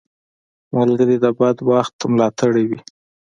ملګری 0.75 1.15
د 1.23 1.25
بد 1.37 1.57
وخت 1.69 1.95
ملاتړی 2.11 2.63
وي 2.69 2.79